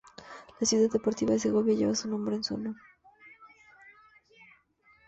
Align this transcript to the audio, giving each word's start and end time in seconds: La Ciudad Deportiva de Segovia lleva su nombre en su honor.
La 0.59 0.65
Ciudad 0.65 0.89
Deportiva 0.91 1.33
de 1.33 1.37
Segovia 1.39 1.75
lleva 1.75 1.93
su 1.93 2.07
nombre 2.09 2.35
en 2.35 2.43
su 2.43 2.55
honor. 2.55 2.75